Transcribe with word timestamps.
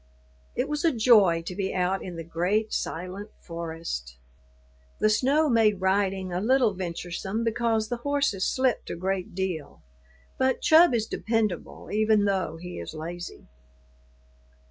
It 0.55 0.67
was 0.67 0.83
a 0.83 0.91
joy 0.91 1.43
to 1.45 1.53
be 1.55 1.75
out 1.75 2.01
in 2.03 2.15
the 2.15 2.23
great, 2.23 2.73
silent 2.73 3.29
forest. 3.39 4.17
The 4.99 5.11
snow 5.11 5.47
made 5.47 5.79
riding 5.79 6.33
a 6.33 6.41
little 6.41 6.73
venturesome 6.73 7.43
because 7.43 7.87
the 7.89 7.97
horses 7.97 8.43
slipped 8.51 8.89
a 8.89 8.95
great 8.95 9.35
deal, 9.35 9.83
but 10.39 10.59
Chub 10.59 10.95
is 10.95 11.05
dependable 11.05 11.89
even 11.91 12.25
though 12.25 12.57
he 12.59 12.79
is 12.79 12.95
lazy. 12.95 13.45